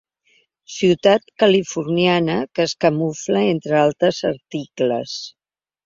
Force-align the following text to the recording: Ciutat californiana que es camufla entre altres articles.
Ciutat 0.75 1.27
californiana 1.43 2.39
que 2.55 2.67
es 2.71 2.75
camufla 2.87 3.47
entre 3.53 3.81
altres 3.87 4.27
articles. 4.35 5.19